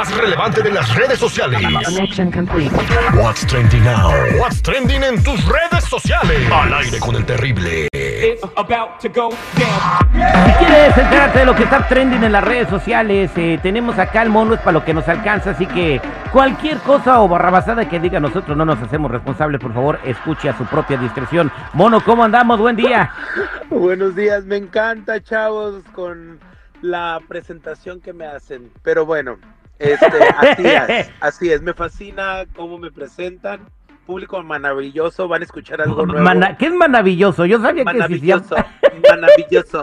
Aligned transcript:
Más 0.00 0.16
relevante 0.16 0.62
de 0.62 0.72
las 0.72 0.96
redes 0.96 1.18
sociales. 1.18 1.60
Connection 1.84 2.32
complete. 2.32 2.74
What's 3.22 3.46
trending 3.46 3.84
now? 3.84 4.10
What's 4.38 4.62
trending 4.62 5.02
en 5.02 5.22
tus 5.22 5.44
redes 5.44 5.84
sociales? 5.84 6.50
Al 6.50 6.72
aire 6.72 6.98
con 6.98 7.16
el 7.16 7.26
terrible. 7.26 7.86
It's 7.92 8.42
about 8.56 8.98
to 9.02 9.10
go 9.10 9.28
down. 9.58 10.46
Si 10.46 10.52
quieres 10.64 10.96
enterarte 10.96 11.40
de 11.40 11.44
lo 11.44 11.54
que 11.54 11.64
está 11.64 11.86
trending 11.86 12.24
en 12.24 12.32
las 12.32 12.42
redes 12.42 12.70
sociales, 12.70 13.30
eh, 13.36 13.58
tenemos 13.62 13.98
acá 13.98 14.22
el 14.22 14.30
mono, 14.30 14.54
es 14.54 14.60
para 14.60 14.72
lo 14.72 14.86
que 14.86 14.94
nos 14.94 15.06
alcanza, 15.06 15.50
así 15.50 15.66
que 15.66 16.00
cualquier 16.32 16.78
cosa 16.78 17.20
o 17.20 17.28
barrabasada 17.28 17.86
que 17.86 18.00
diga 18.00 18.20
nosotros 18.20 18.56
no 18.56 18.64
nos 18.64 18.80
hacemos 18.80 19.10
responsables, 19.10 19.60
por 19.60 19.74
favor, 19.74 20.00
escuche 20.06 20.48
a 20.48 20.56
su 20.56 20.64
propia 20.64 20.96
discreción. 20.96 21.52
Mono, 21.74 22.02
¿cómo 22.02 22.24
andamos? 22.24 22.58
Buen 22.58 22.76
día. 22.76 23.12
Buenos 23.68 24.16
días, 24.16 24.46
me 24.46 24.56
encanta, 24.56 25.22
chavos, 25.22 25.84
con 25.92 26.40
la 26.80 27.20
presentación 27.28 28.00
que 28.00 28.14
me 28.14 28.24
hacen. 28.24 28.70
Pero 28.82 29.04
bueno, 29.04 29.36
este, 29.80 30.06
así 30.38 30.66
es, 30.66 31.10
así 31.20 31.52
es, 31.52 31.62
me 31.62 31.74
fascina 31.74 32.44
cómo 32.54 32.78
me 32.78 32.90
presentan. 32.90 33.60
Público 34.06 34.42
maravilloso, 34.42 35.28
van 35.28 35.42
a 35.42 35.44
escuchar 35.44 35.80
algo 35.80 36.04
nuevo. 36.04 36.22
Mana- 36.24 36.56
¿Qué 36.56 36.66
es 36.66 36.72
maravilloso? 36.72 37.46
Yo 37.46 37.60
sabía 37.60 37.84
que 37.84 37.98
existía... 37.98 38.38
Maravilloso, 38.38 39.82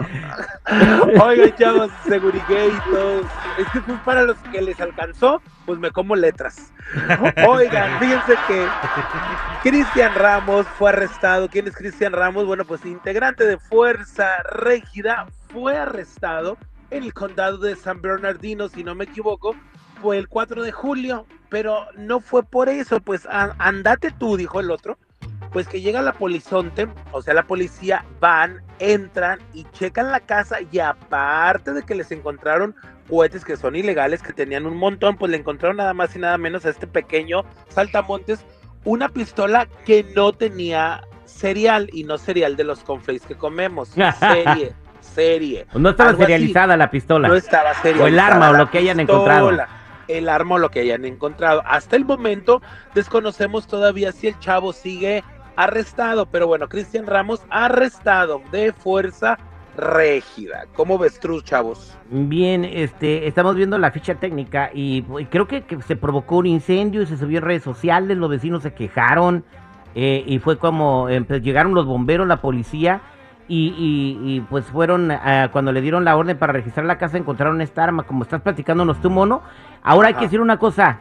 Oigan, 1.24 1.56
chavos, 1.56 1.90
todos. 2.04 3.26
Es 3.56 3.66
que 3.72 3.80
para 4.04 4.22
los 4.24 4.36
que 4.52 4.60
les 4.60 4.78
alcanzó, 4.80 5.40
pues 5.64 5.78
me 5.78 5.90
como 5.90 6.14
letras. 6.14 6.72
Oigan, 7.46 7.98
fíjense 8.00 8.34
que 8.46 8.66
Cristian 9.62 10.14
Ramos 10.14 10.66
fue 10.78 10.90
arrestado. 10.90 11.48
¿Quién 11.48 11.66
es 11.66 11.74
Cristian 11.74 12.12
Ramos? 12.12 12.44
Bueno, 12.44 12.66
pues 12.66 12.84
integrante 12.84 13.46
de 13.46 13.58
Fuerza 13.58 14.42
Régida 14.44 15.26
fue 15.50 15.76
arrestado 15.76 16.58
en 16.90 17.02
el 17.04 17.12
condado 17.14 17.58
de 17.58 17.76
San 17.76 18.00
Bernardino, 18.00 18.68
si 18.68 18.84
no 18.84 18.94
me 18.94 19.04
equivoco, 19.04 19.54
fue 20.00 20.18
el 20.18 20.28
4 20.28 20.62
de 20.62 20.72
julio, 20.72 21.26
pero 21.48 21.86
no 21.96 22.20
fue 22.20 22.42
por 22.42 22.68
eso, 22.68 23.00
pues 23.00 23.26
andate 23.30 24.10
tú, 24.10 24.36
dijo 24.36 24.60
el 24.60 24.70
otro, 24.70 24.98
pues 25.52 25.66
que 25.68 25.80
llega 25.80 26.02
la 26.02 26.12
polizonte, 26.12 26.88
o 27.12 27.22
sea, 27.22 27.34
la 27.34 27.44
policía 27.44 28.04
van, 28.20 28.62
entran 28.78 29.38
y 29.54 29.64
checan 29.72 30.10
la 30.10 30.20
casa 30.20 30.58
y 30.70 30.78
aparte 30.78 31.72
de 31.72 31.82
que 31.82 31.94
les 31.94 32.10
encontraron 32.12 32.74
cohetes 33.08 33.44
que 33.44 33.56
son 33.56 33.74
ilegales, 33.74 34.22
que 34.22 34.32
tenían 34.32 34.66
un 34.66 34.76
montón, 34.76 35.16
pues 35.16 35.30
le 35.30 35.38
encontraron 35.38 35.78
nada 35.78 35.94
más 35.94 36.14
y 36.14 36.18
nada 36.18 36.36
menos 36.36 36.66
a 36.66 36.70
este 36.70 36.86
pequeño 36.86 37.44
saltamontes 37.68 38.44
una 38.84 39.08
pistola 39.08 39.66
que 39.84 40.04
no 40.14 40.32
tenía 40.32 41.02
cereal 41.24 41.88
y 41.92 42.04
no 42.04 42.18
cereal 42.18 42.56
de 42.56 42.64
los 42.64 42.80
conflays 42.80 43.22
que 43.22 43.34
comemos, 43.34 43.88
serie, 43.88 44.72
serie. 45.00 45.66
No 45.74 45.90
estaba 45.90 46.10
así. 46.10 46.20
serializada 46.20 46.76
la 46.76 46.90
pistola. 46.90 47.28
No 47.28 47.34
estaba 47.34 47.74
serializada 47.74 48.04
O 48.04 48.08
el 48.08 48.18
arma 48.18 48.50
o 48.50 48.52
lo 48.54 48.70
que 48.70 48.78
hayan 48.78 49.00
encontrado. 49.00 49.52
El 50.08 50.28
arma 50.28 50.56
o 50.56 50.58
lo 50.58 50.70
que 50.70 50.80
hayan 50.80 51.04
encontrado. 51.04 51.62
Hasta 51.66 51.96
el 51.96 52.04
momento 52.04 52.62
desconocemos 52.94 53.66
todavía 53.66 54.12
si 54.12 54.28
el 54.28 54.38
chavo 54.38 54.72
sigue 54.72 55.22
arrestado, 55.56 56.26
pero 56.26 56.46
bueno, 56.46 56.68
Cristian 56.68 57.06
Ramos 57.06 57.42
arrestado 57.50 58.42
de 58.52 58.72
fuerza 58.72 59.38
régida. 59.76 60.66
¿Cómo 60.74 60.98
ves 60.98 61.18
tú, 61.20 61.40
chavos? 61.40 61.96
Bien, 62.10 62.64
este, 62.64 63.26
estamos 63.26 63.54
viendo 63.54 63.78
la 63.78 63.90
ficha 63.90 64.16
técnica 64.16 64.70
y, 64.74 65.02
creo 65.30 65.46
que, 65.46 65.64
se 65.86 65.96
provocó 65.96 66.38
un 66.38 66.46
incendio 66.46 67.02
y 67.02 67.06
se 67.06 67.16
subió 67.16 67.38
en 67.38 67.44
redes 67.44 67.62
sociales, 67.62 68.16
los 68.16 68.28
vecinos 68.28 68.62
se 68.62 68.74
quejaron 68.74 69.44
eh, 69.94 70.22
y 70.26 70.38
fue 70.38 70.58
como 70.58 71.08
eh, 71.08 71.22
pues, 71.22 71.42
llegaron 71.42 71.74
los 71.74 71.86
bomberos, 71.86 72.26
la 72.26 72.40
policía 72.40 73.00
y, 73.48 73.68
y- 73.68 74.36
y, 74.36 74.40
pues 74.42 74.66
fueron, 74.66 75.10
ah, 75.10 75.48
cuando 75.50 75.72
le 75.72 75.80
dieron 75.80 76.04
la 76.04 76.16
orden 76.16 76.36
para 76.38 76.52
registrar 76.52 76.84
la 76.86 76.98
casa 76.98 77.16
encontraron 77.16 77.60
esta 77.60 77.82
arma, 77.84 78.02
como 78.02 78.22
estás 78.22 78.42
platicándonos 78.42 79.00
tú, 79.00 79.08
mono. 79.10 79.42
Ahora 79.82 80.08
hay 80.08 80.14
que 80.14 80.22
decir 80.26 80.40
una 80.40 80.58
cosa, 80.58 80.98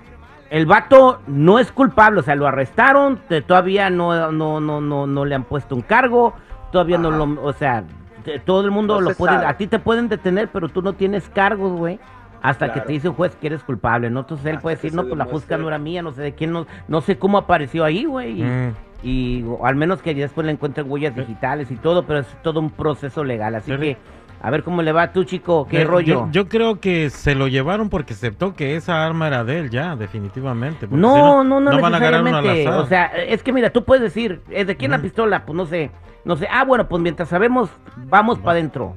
el 0.50 0.66
vato 0.66 1.20
no 1.28 1.60
es 1.60 1.72
culpable, 1.74 2.22
o 2.22 2.24
sea, 2.24 2.36
lo 2.36 2.48
arrestaron, 2.48 3.20
te- 3.28 3.42
todavía 3.42 3.90
no, 3.90 4.32
no, 4.32 4.60
no, 4.62 4.80
no, 4.82 5.06
no 5.08 5.26
le 5.26 5.36
han 5.36 5.44
puesto 5.44 5.76
un 5.76 5.82
cargo, 5.82 6.34
todavía 6.72 6.98
no 6.98 7.12
lo, 7.12 7.42
o 7.44 7.52
sea, 7.54 7.84
te- 8.24 8.40
todo 8.40 8.62
el 8.64 8.72
mundo 8.72 8.96
No 8.96 9.02
lo 9.02 9.10
se 9.10 9.16
puede, 9.16 9.34
sabe. 9.34 9.46
a 9.46 9.58
ti 9.58 9.68
te 9.68 9.80
pueden 9.80 10.08
detener, 10.08 10.48
pero 10.48 10.70
tú 10.70 10.82
no 10.82 10.94
tienes 10.94 11.28
cargos, 11.30 11.74
güey. 11.74 12.00
Hasta 12.42 12.72
que 12.74 12.82
te 12.82 12.94
dice 12.94 13.10
un 13.10 13.16
juez 13.16 13.36
que 13.36 13.48
eres 13.48 13.64
culpable, 13.64 14.10
¿no? 14.10 14.22
Entonces 14.22 14.46
él 14.46 14.52
Hasta 14.54 14.62
puede 14.62 14.76
decir, 14.76 14.94
no, 14.94 15.04
pues 15.04 15.18
la 15.18 15.26
fusca 15.26 15.58
no 15.58 15.68
era 15.68 15.78
mía, 15.78 16.02
no 16.02 16.12
sé 16.12 16.22
de 16.22 16.34
quién, 16.34 16.52
no, 16.52 16.66
no 16.88 17.02
sé 17.02 17.18
cómo 17.18 17.38
apareció 17.38 17.84
ahí, 17.84 18.06
güey. 18.06 18.42
Y, 18.42 18.44
Mm. 18.44 18.74
y- 19.04 19.44
o 19.44 19.66
al 19.66 19.76
menos 19.76 20.02
que 20.02 20.14
después 20.14 20.46
le 20.46 20.52
encuentren 20.54 20.90
huellas 20.90 21.16
digitales 21.16 21.72
y 21.72 21.76
todo, 21.76 22.04
pero 22.06 22.20
es 22.20 22.28
todo 22.44 22.60
un 22.60 22.70
proceso 22.70 23.24
legal. 23.24 23.56
Así 23.56 23.76
que, 23.76 23.98
a 24.42 24.52
ver 24.52 24.62
cómo 24.64 24.84
le 24.84 24.92
va 24.92 25.02
a 25.02 25.12
tú, 25.14 25.24
chico, 25.24 25.68
qué 25.70 25.82
Yo- 25.82 25.88
rollo. 25.88 26.14
Yo, 26.28 26.32
yo 26.32 26.48
creo 26.48 26.80
que 26.80 27.10
se 27.10 27.34
lo 27.34 27.48
llevaron 27.48 27.90
porque 27.90 28.14
aceptó 28.14 28.54
que 28.56 28.76
esa 28.76 29.04
arma 29.06 29.28
era 29.28 29.44
de 29.44 29.60
él 29.60 29.70
ya, 29.72 29.96
definitivamente. 29.96 30.88
si 30.88 30.94
No, 30.96 31.44
no, 31.44 31.60
no, 31.60 31.82
van 31.82 31.96
a. 31.96 32.80
O 32.80 32.86
sea, 32.86 33.06
es 33.08 33.42
que 33.44 33.52
mira, 33.52 33.72
tú 33.72 33.84
puedes 33.84 34.04
decir, 34.04 34.42
¿es 34.52 34.68
de 34.68 34.78
quién 34.78 34.92
la 34.92 35.00
pistola? 35.02 35.44
Pues 35.46 35.56
no 35.56 35.66
sé, 35.66 35.90
no 36.24 36.36
sé. 36.36 36.48
Ah, 36.52 36.64
bueno, 36.66 36.88
pues 36.88 37.02
mientras 37.02 37.30
sabemos, 37.30 37.70
vamos 38.10 38.38
para 38.40 38.52
adentro. 38.52 38.96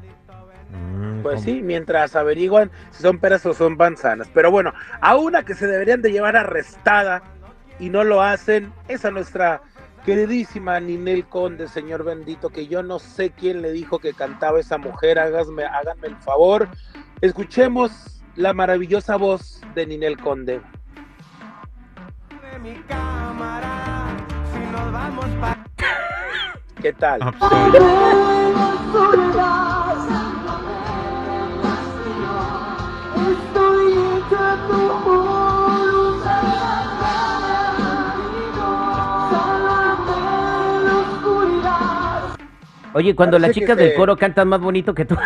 Mm, 0.73 1.23
Pues 1.23 1.35
¿cómo? 1.37 1.45
sí, 1.45 1.63
mientras 1.63 2.17
averiguan 2.17 2.71
si 2.91 3.03
son 3.03 3.19
peras 3.19 3.45
o 3.47 3.55
son 3.55 3.77
manzanas. 3.77 4.29
Pero 4.33 4.51
bueno, 4.51 4.73
a 5.01 5.17
una 5.17 5.45
que 5.45 5.55
se 5.55 5.67
deberían 5.67 6.03
de 6.03 6.13
llevar 6.13 6.37
arrestada 6.37 7.23
y 7.79 7.89
no 7.91 8.05
lo 8.05 8.23
hacen, 8.23 8.73
es 8.89 9.05
a 9.05 9.11
nuestra 9.11 9.63
queridísima 10.05 10.81
Ninel 10.81 11.27
Conde, 11.27 11.69
señor 11.69 12.05
bendito, 12.05 12.49
que 12.51 12.67
yo 12.67 12.83
no 12.83 12.99
sé 12.99 13.31
quién 13.31 13.63
le 13.63 13.73
dijo 13.73 13.99
que 13.99 14.15
cantaba 14.15 14.59
esa 14.61 14.79
mujer, 14.79 15.19
háganme, 15.19 15.65
háganme 15.65 16.09
el 16.09 16.17
favor. 16.17 16.69
Escuchemos 17.21 18.23
la 18.37 18.53
maravillosa 18.55 19.17
voz 19.17 19.61
de 19.75 19.87
Ninel 19.87 20.17
Conde. 20.19 20.61
¿Qué 26.81 26.93
tal? 26.95 27.21
Oye, 42.95 43.15
cuando 43.15 43.39
las 43.39 43.53
chicas 43.53 43.77
del 43.77 43.91
se- 43.91 43.95
coro 43.97 44.17
cantan 44.17 44.49
más 44.49 44.61
bonito 44.61 44.95
que 44.95 45.05
tú. 45.05 45.17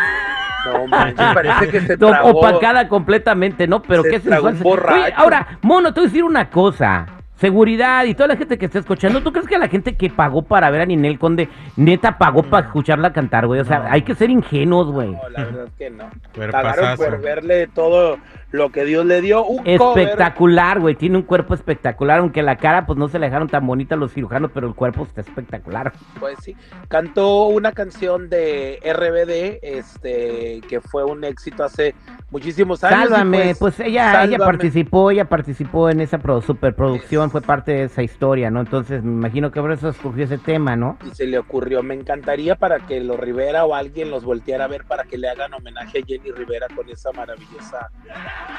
No 0.65 0.87
manches, 0.87 1.15
parece 1.33 1.69
que 1.69 1.81
se 1.81 1.97
No, 1.97 2.09
tragó. 2.09 2.29
opacada 2.29 2.87
completamente, 2.87 3.67
¿no? 3.67 3.81
Pero 3.81 4.03
Se 4.03 4.09
qué 4.09 4.19
sensual. 4.19 4.57
Oye, 4.63 5.13
ahora, 5.15 5.59
mono, 5.61 5.93
te 5.93 5.99
voy 5.99 6.07
a 6.07 6.09
decir 6.09 6.23
una 6.23 6.49
cosa. 6.49 7.07
Seguridad 7.37 8.05
y 8.05 8.13
toda 8.15 8.29
la 8.29 8.37
gente 8.37 8.57
que 8.57 8.65
está 8.65 8.79
escuchando, 8.79 9.21
¿tú 9.21 9.33
crees 9.33 9.45
que 9.47 9.57
la 9.57 9.67
gente 9.67 9.95
que 9.97 10.09
pagó 10.09 10.43
para 10.43 10.69
ver 10.69 10.79
a 10.81 10.85
Ninel 10.85 11.19
Conde 11.19 11.49
neta 11.75 12.17
pagó 12.17 12.43
para 12.43 12.67
escucharla 12.67 13.11
cantar, 13.11 13.45
güey? 13.45 13.59
O 13.59 13.65
sea, 13.65 13.79
No. 13.79 13.87
hay 13.91 14.03
que 14.03 14.15
ser 14.15 14.29
ingenuos, 14.29 14.89
güey. 14.89 15.11
No, 15.11 15.19
la 15.29 15.43
verdad 15.43 15.67
que 15.77 15.89
no. 15.89 16.05
Pagaron 16.51 16.95
por 16.95 17.21
verle 17.21 17.67
todo 17.67 18.17
lo 18.55 18.71
que 18.71 18.85
Dios 18.85 19.05
le 19.05 19.21
dio. 19.21 19.43
Un. 19.45 19.65
Espectacular, 19.67 20.79
güey. 20.79 20.95
Tiene 20.95 21.17
un 21.17 21.23
cuerpo 21.23 21.53
espectacular, 21.53 22.19
aunque 22.19 22.41
la 22.41 22.57
cara 22.57 22.85
pues 22.85 22.97
no 22.97 23.07
se 23.07 23.19
le 23.19 23.27
dejaron 23.27 23.47
tan 23.47 23.65
bonita 23.65 23.95
los 23.95 24.13
cirujanos, 24.13 24.51
pero 24.53 24.67
el 24.67 24.75
cuerpo 24.75 25.03
está 25.03 25.21
espectacular. 25.21 25.93
Pues 26.19 26.37
sí. 26.41 26.55
Cantó 26.87 27.47
una 27.47 27.71
canción 27.71 28.29
de 28.29 28.79
RBD, 28.83 29.59
este, 29.61 30.61
que 30.67 30.81
fue 30.81 31.03
un 31.03 31.23
éxito 31.23 31.63
hace 31.63 31.95
muchísimos 32.31 32.83
años. 32.83 33.09
Sálvame, 33.09 33.55
pues, 33.59 33.79
ella, 33.79 34.23
ella 34.23 34.37
Sálvame. 34.37 34.37
participó, 34.45 35.11
ella 35.11 35.25
participó 35.25 35.89
en 35.89 36.01
esa 36.01 36.17
pro- 36.17 36.41
superproducción, 36.41 37.31
fue 37.31 37.41
parte 37.41 37.71
de 37.71 37.83
esa 37.83 38.03
historia, 38.03 38.49
¿no? 38.51 38.59
Entonces 38.61 39.03
me 39.03 39.11
imagino 39.11 39.51
que 39.51 39.61
por 39.61 39.71
eso 39.71 39.89
escogió 39.89 40.23
ese 40.25 40.37
tema, 40.37 40.75
¿no? 40.75 40.97
Y 41.05 41.13
se 41.15 41.25
le 41.27 41.37
ocurrió, 41.37 41.83
me 41.83 41.93
encantaría 41.95 42.55
para 42.55 42.79
que 42.79 42.99
los 42.99 43.19
Rivera 43.19 43.65
o 43.65 43.73
alguien 43.75 44.11
los 44.11 44.23
volteara 44.25 44.65
a 44.65 44.67
ver 44.67 44.83
para 44.85 45.03
que 45.03 45.17
le 45.17 45.29
hagan 45.29 45.53
homenaje 45.53 45.99
a 45.99 46.05
Jenny 46.05 46.31
Rivera 46.31 46.67
con 46.75 46.89
esa 46.89 47.11
maravillosa 47.11 47.89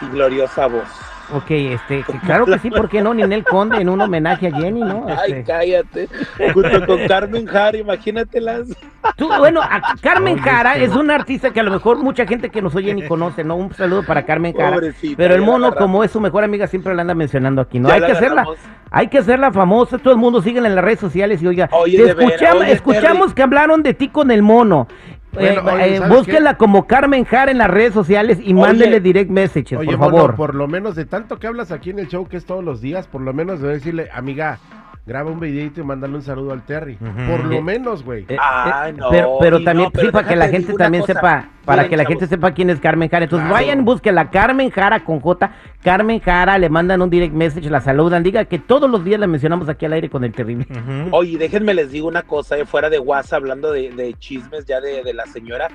y 0.03 0.07
gloriosa 0.07 0.67
voz. 0.67 0.85
Ok, 1.33 1.51
este, 1.51 2.05
claro 2.25 2.47
que 2.47 2.57
sí, 2.61 2.71
¿por 2.71 2.89
qué 2.89 3.03
no? 3.03 3.13
Ninel 3.13 3.43
Conde 3.43 3.79
en 3.81 3.89
un 3.89 4.01
homenaje 4.01 4.47
a 4.47 4.53
Jenny, 4.57 4.79
¿no? 4.81 5.07
Ay, 5.09 5.33
Este, 5.33 5.43
cállate. 5.43 6.09
Junto 6.55 6.87
con 6.87 7.05
Carmen 7.09 7.47
Jara, 7.47 7.77
imagínatelas. 7.77 8.69
tú, 9.17 9.29
bueno, 9.37 9.61
a 9.61 9.81
Carmen 10.01 10.39
Jara 10.39 10.77
es 10.77 10.95
una 10.95 11.17
artista 11.17 11.51
que 11.53 11.59
a 11.59 11.63
lo 11.65 11.73
mejor 11.73 11.99
mucha 11.99 12.27
gente 12.29 12.49
que 12.51 12.63
nos 12.63 12.77
oye 12.77 12.95
ni 12.95 13.09
conoce, 13.09 13.43
¿no? 13.43 13.57
Un 13.57 13.75
saludo 13.75 14.05
para 14.05 14.25
Carmen 14.25 14.55
Jara. 14.55 14.75
Pobrecita, 14.75 15.17
Pero 15.17 15.35
el 15.35 15.43
mono, 15.43 15.75
como 15.75 16.05
es 16.05 16.13
su 16.13 16.21
mejor 16.21 16.45
amiga, 16.45 16.69
siempre 16.69 16.95
la 16.95 17.03
anda 17.03 17.15
mencionando 17.17 17.61
aquí, 17.61 17.81
¿no? 17.81 17.89
Ya 17.89 17.95
Hay 17.97 18.03
que 18.03 18.13
hacerla, 18.13 18.47
hay 18.93 19.09
que 19.09 19.19
hacerla 19.19 19.51
famosa, 19.51 19.99
todo 19.99 20.13
el 20.15 20.21
mundo 20.21 20.41
síguela 20.43 20.69
en 20.69 20.77
las 20.77 20.85
redes 20.85 21.01
sociales 21.01 21.43
y 21.43 21.49
oiga, 21.49 21.69
Oye, 21.73 21.97
te 22.05 22.11
escuchamos, 22.11 22.63
oye, 22.63 22.73
escuchamos 22.73 23.21
Terry. 23.23 23.35
que 23.35 23.43
hablaron 23.43 23.83
de 23.83 23.95
ti 23.95 24.09
con 24.11 24.31
el 24.31 24.43
mono. 24.43 24.87
Bueno, 25.37 25.71
Eh, 25.71 25.75
oye, 25.75 25.95
eh, 25.95 25.99
¿sabes 25.99 26.17
búsquenla 26.17 26.57
como 26.57 26.87
Carmen 26.87 27.25
Jara 27.25 27.51
en 27.51 27.59
las 27.59 27.69
redes 27.71 27.93
sociales 27.95 28.39
y 28.41 28.53
Oye. 28.53 28.55
mándenle 28.55 29.01
direct 29.01 29.31
messages, 29.31 29.79
Oye, 29.79 29.97
por 29.97 30.11
favor. 30.13 30.35
por 30.35 30.55
lo 30.55 30.67
menos 30.69 30.97
de 30.97 31.05
tanto 31.05 31.39
que 31.39 31.47
hablas 31.47 31.71
aquí 31.73 31.91
en 31.91 31.99
el 31.99 32.09
show, 32.09 32.27
que 32.27 32.37
es 32.37 32.45
todos 32.47 32.65
los 32.65 32.81
días, 32.81 33.07
por 33.07 33.21
lo 33.21 33.33
menos 33.33 33.61
debe 33.61 33.75
decirle, 33.75 34.09
amiga, 34.13 34.59
graba 35.07 35.31
un 35.31 35.39
videito 35.39 35.81
y 35.81 35.85
mándale 35.85 36.15
un 36.17 36.23
saludo 36.23 36.53
al 36.53 36.65
Terry. 36.67 36.97
Por 36.97 37.45
lo 37.45 37.57
Eh, 37.57 37.63
menos, 37.63 38.03
güey. 38.05 38.25
Eh, 38.29 38.37
Ay, 38.41 38.91
eh, 38.91 38.95
no, 38.99 39.09
pero, 39.41 39.63
también, 39.63 39.85
no, 39.87 39.91
pero 39.93 40.07
sí, 40.07 40.13
para 40.13 40.27
que 40.29 40.35
la 40.37 40.49
gente 40.49 40.75
también 40.75 41.03
cosa. 41.03 41.15
sepa, 41.15 41.49
para 41.65 41.83
Miren, 41.83 41.91
que 41.91 41.97
la 41.97 42.03
chavos. 42.05 42.13
gente 42.21 42.27
sepa 42.35 42.51
quién 42.53 42.71
es 42.71 42.81
Carmen 42.81 43.09
Jara. 43.09 43.25
Entonces 43.25 43.49
Claro. 43.49 43.65
vayan, 43.65 43.85
busquen 43.85 44.15
la 44.17 44.31
Carmen 44.31 44.71
Jara 44.71 45.05
con 45.05 45.21
J. 45.21 45.51
Carmen 45.83 46.19
Jara, 46.21 46.59
le 46.59 46.69
mandan 46.69 47.01
un 47.03 47.11
direct 47.11 47.33
message, 47.35 47.71
la 47.71 47.81
saludan, 47.81 48.25
diga 48.25 48.45
que 48.47 48.59
todos 48.59 48.91
los 48.91 49.05
días 49.05 49.21
la 49.21 49.29
mencionamos 49.29 49.69
aquí 49.69 49.87
al 49.87 49.93
aire 49.93 50.11
con 50.11 50.25
el 50.25 50.33
terrible. 50.33 50.67
Oye, 51.13 51.39
déjenme 51.39 51.73
les 51.75 51.93
digo 51.93 52.09
una 52.09 52.23
cosa, 52.23 52.59
eh, 52.59 52.65
fuera 52.67 52.91
de 52.91 52.99
WhatsApp, 52.99 53.43
hablando 53.43 53.71
de, 53.73 53.91
de 53.93 54.13
chismes 54.15 54.65
ya 54.67 54.81
de, 54.81 55.05
de 55.05 55.15
la 55.15 55.27
señora, 55.27 55.69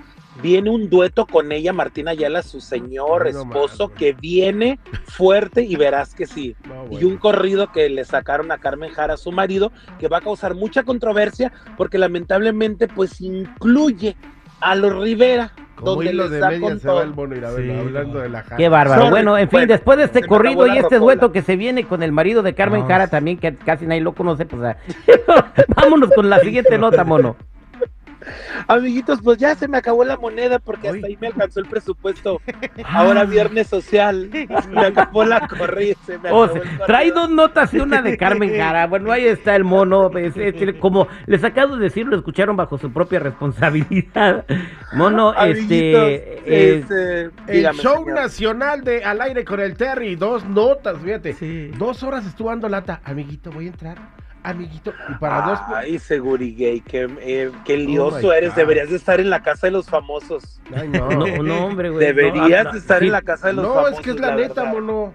viene 0.43 0.69
un 0.69 0.89
dueto 0.89 1.25
con 1.25 1.51
ella, 1.53 1.71
Martina 1.71 2.11
Ayala, 2.11 2.41
su 2.43 2.59
señor 2.59 3.31
no 3.33 3.41
esposo, 3.41 3.89
que 3.93 4.11
viene 4.13 4.79
fuerte 5.05 5.61
y 5.63 5.75
verás 5.77 6.13
que 6.13 6.25
sí. 6.25 6.55
No, 6.67 6.97
Y 6.99 7.05
un 7.05 7.17
corrido 7.17 7.71
que 7.71 7.89
le 7.89 8.03
sacaron 8.05 8.51
a 8.51 8.57
Carmen 8.57 8.91
Jara, 8.91 9.15
su 9.21 9.31
marido, 9.31 9.71
que 9.99 10.07
va 10.07 10.17
a 10.17 10.21
causar 10.21 10.55
mucha 10.55 10.83
controversia, 10.83 11.51
porque 11.77 11.97
lamentablemente 11.97 12.87
pues 12.87 13.21
incluye 13.21 14.15
a 14.59 14.75
los 14.75 14.95
Rivera, 15.01 15.53
Como 15.75 15.95
donde 15.95 16.11
hilo 16.11 16.23
les 16.23 16.31
de 16.33 16.39
da 16.39 16.59
con 16.59 16.79
se 16.79 16.87
va 16.87 16.93
todo. 16.93 17.01
el 17.03 17.13
mono 17.15 17.35
y 17.35 17.41
la 17.41 17.49
Sí, 17.55 17.71
hablando 17.71 18.13
no. 18.15 18.19
de 18.19 18.29
la 18.29 18.43
Jara. 18.43 18.57
Qué 18.57 18.69
bárbaro. 18.69 19.01
Sorry. 19.01 19.09
Bueno, 19.11 19.37
en 19.37 19.49
fin, 19.49 19.57
Bueno, 19.59 19.73
después 19.73 19.97
de 19.97 20.03
este 20.03 20.23
corrido 20.27 20.67
y 20.67 20.77
este 20.77 20.99
dueto 20.99 21.31
que 21.31 21.41
se 21.41 21.55
viene 21.55 21.85
con 21.87 22.03
el 22.03 22.11
marido 22.11 22.43
de 22.43 22.53
Carmen 22.53 22.81
No. 22.81 22.87
Jara 22.87 23.07
también, 23.07 23.37
que 23.39 23.55
casi 23.55 23.87
nadie 23.87 24.01
lo 24.01 24.13
conoce, 24.13 24.45
pues 24.45 24.75
vámonos 25.75 26.11
con 26.13 26.29
la 26.29 26.39
siguiente 26.39 26.77
nota, 26.77 27.03
mono. 27.03 27.35
Amiguitos, 28.67 29.19
pues 29.23 29.37
ya 29.37 29.55
se 29.55 29.67
me 29.67 29.77
acabó 29.77 30.03
la 30.03 30.17
moneda 30.17 30.59
porque 30.59 30.89
hasta 30.89 31.07
ahí 31.07 31.17
me 31.19 31.27
alcanzó 31.27 31.59
el 31.59 31.65
presupuesto. 31.67 32.41
Ahora 32.85 33.23
viernes 33.25 33.67
social. 33.67 34.29
Me 34.71 34.85
acabó 34.85 35.23
la 35.25 35.47
corrida. 35.47 35.95
se 36.05 36.17
me 36.17 36.31
O 36.31 36.47
sea, 36.47 36.61
trae 36.85 37.11
dos 37.11 37.29
notas 37.29 37.73
y 37.73 37.79
una 37.79 38.01
de 38.01 38.17
Carmen 38.17 38.55
Jara. 38.55 38.87
Bueno, 38.87 39.11
ahí 39.11 39.25
está 39.25 39.55
el 39.55 39.63
mono. 39.63 40.09
es- 40.17 40.37
es- 40.37 40.75
como 40.79 41.07
les 41.25 41.43
acabo 41.43 41.75
de 41.77 41.83
decir, 41.83 42.05
lo 42.05 42.15
escucharon 42.15 42.55
bajo 42.55 42.77
su 42.77 42.91
propia 42.91 43.19
responsabilidad. 43.19 44.45
Mono, 44.93 45.29
Amiguitos, 45.31 45.71
este. 45.71 46.41
eh, 46.45 46.77
este, 46.79 47.21
El 47.23 47.31
dígame, 47.47 47.79
show 47.79 47.97
señor. 48.03 48.13
nacional 48.15 48.83
de 48.83 49.03
Al 49.03 49.21
aire 49.21 49.43
con 49.45 49.59
el 49.59 49.75
Terry, 49.75 50.15
dos 50.15 50.45
notas, 50.45 50.97
fíjate. 50.99 51.33
Sí. 51.33 51.71
Dos 51.77 52.03
horas 52.03 52.25
estuvo 52.25 52.49
dando 52.49 52.69
lata. 52.69 53.01
Amiguito, 53.03 53.51
voy 53.51 53.65
a 53.65 53.69
entrar. 53.69 53.97
Amiguito. 54.43 54.93
Y 55.09 55.13
para 55.15 55.41
dos. 55.41 55.59
Ay, 55.67 55.99
Segurigay, 55.99 56.81
qué, 56.81 57.07
eh, 57.21 57.51
qué 57.65 57.73
Oh 57.73 57.77
lioso 57.77 58.33
eres. 58.33 58.49
God. 58.51 58.55
Deberías 58.57 58.89
de 58.89 58.95
estar 58.95 59.19
en 59.19 59.29
la 59.29 59.43
casa 59.43 59.67
de 59.67 59.71
los 59.71 59.87
famosos. 59.87 60.61
Ay, 60.75 60.87
no. 60.89 61.09
no, 61.09 61.43
no, 61.43 61.65
hombre, 61.65 61.89
güey. 61.89 62.05
Deberías 62.05 62.65
no, 62.65 62.71
de 62.73 62.79
estar 62.79 62.99
sí. 62.99 63.05
en 63.05 63.11
la 63.11 63.21
casa 63.21 63.47
de 63.47 63.53
los 63.53 63.65
No, 63.65 63.73
famosos. 63.75 63.97
es 63.99 64.01
que 64.01 64.09
es 64.11 64.19
la, 64.19 64.35
neta, 64.35 64.63
verdad. 64.63 64.73
mono. 64.73 65.13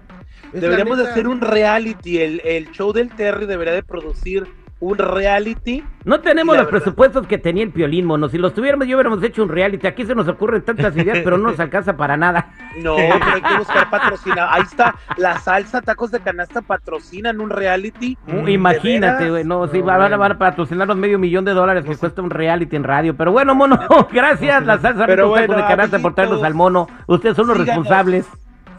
Es 0.53 0.53
la 0.53 0.59
Deberíamos 0.61 0.97
de 0.97 1.07
hacer 1.09 1.27
un 1.27 1.41
reality. 1.41 2.19
El, 2.19 2.41
el 2.45 2.71
show 2.71 2.93
del 2.93 3.09
Terry 3.13 3.45
debería 3.45 3.73
de 3.73 3.83
producir 3.83 4.47
un 4.79 4.97
reality. 4.97 5.83
No 6.05 6.19
tenemos 6.21 6.55
los 6.55 6.65
verdad. 6.65 6.79
presupuestos 6.79 7.27
que 7.27 7.37
tenía 7.37 7.63
el 7.63 7.71
piolín, 7.71 8.05
mono. 8.05 8.29
Si 8.29 8.37
los 8.37 8.53
tuviéramos, 8.53 8.87
yo 8.87 8.95
hubiéramos 8.95 9.21
hecho 9.23 9.43
un 9.43 9.49
reality. 9.49 9.87
Aquí 9.87 10.05
se 10.05 10.13
nos 10.15 10.27
ocurren 10.27 10.61
tantas 10.61 10.95
ideas, 10.95 11.19
pero 11.23 11.37
no 11.37 11.49
nos 11.49 11.59
alcanza 11.59 11.97
para 11.97 12.15
nada. 12.17 12.49
No, 12.77 12.95
pero 12.95 13.33
hay 13.33 13.41
que 13.41 13.57
buscar 13.57 13.89
patrocinador. 13.89 14.53
Ahí 14.53 14.61
está, 14.61 14.93
la 15.17 15.39
salsa 15.39 15.81
tacos 15.81 16.11
de 16.11 16.19
canasta 16.19 16.61
patrocinan 16.61 17.41
un 17.41 17.49
reality. 17.49 18.15
Mm, 18.27 18.43
¿de 18.43 18.51
Imagínate, 18.51 19.29
güey. 19.31 19.43
No, 19.43 19.67
sí, 19.67 19.79
No, 19.79 19.85
van 19.85 19.95
a, 19.95 19.99
bueno. 20.01 20.17
van 20.19 20.31
a 20.33 20.37
patrocinarnos 20.37 20.95
medio 20.95 21.17
millón 21.17 21.43
de 21.43 21.53
dólares 21.53 21.85
que 21.85 21.97
cuesta 21.97 22.21
un 22.21 22.29
reality 22.29 22.75
en 22.75 22.83
radio. 22.83 23.17
Pero 23.17 23.31
bueno, 23.31 23.55
mono, 23.55 23.79
gracias, 24.13 24.63
la 24.63 24.77
salsa 24.77 25.07
Pero 25.07 25.33
tacos 25.33 25.55
de 25.55 25.63
canasta 25.63 25.97
por 25.99 26.13
traernos 26.13 26.43
al 26.43 26.53
mono. 26.53 26.87
Ustedes 27.07 27.35
son 27.35 27.47
los 27.47 27.57
síganos. 27.57 27.85
responsables. 27.87 28.27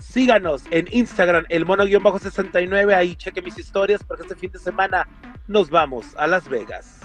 Síganos 0.00 0.62
en 0.71 0.89
Instagram, 0.91 1.45
el 1.49 1.65
mono-69. 1.67 2.95
Ahí 2.95 3.17
cheque 3.17 3.43
mis 3.43 3.59
historias 3.59 4.03
porque 4.05 4.23
este 4.23 4.35
fin 4.35 4.50
de 4.50 4.59
semana 4.59 5.06
nos 5.47 5.71
vamos 5.71 6.15
a 6.17 6.27
Las 6.27 6.49
Vegas. 6.49 7.00